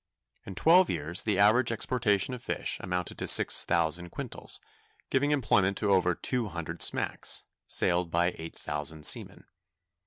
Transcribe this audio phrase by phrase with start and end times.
[0.47, 4.59] In twelve years the average exportation of fish amounted to six thousand quintals,
[5.11, 9.45] giving employment to over two hundred smacks, sailed by eight thousand seamen.